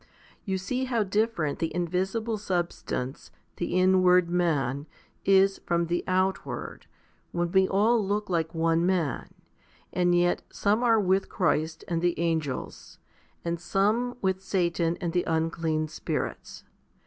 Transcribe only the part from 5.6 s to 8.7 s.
from the outward, when we all look like